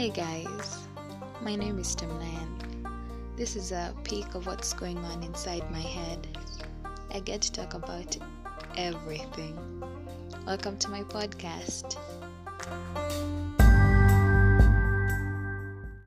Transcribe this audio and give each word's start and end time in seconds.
Hey 0.00 0.08
guys, 0.08 0.78
my 1.42 1.54
name 1.54 1.78
is 1.78 1.94
Timnayan. 1.94 2.48
This 3.36 3.54
is 3.54 3.70
a 3.70 3.94
peek 4.02 4.34
of 4.34 4.46
what's 4.46 4.72
going 4.72 4.96
on 4.96 5.22
inside 5.22 5.70
my 5.70 5.78
head. 5.78 6.26
I 7.12 7.20
get 7.20 7.42
to 7.42 7.52
talk 7.52 7.74
about 7.74 8.16
everything. 8.78 9.58
Welcome 10.46 10.78
to 10.78 10.88
my 10.88 11.02
podcast. 11.02 11.98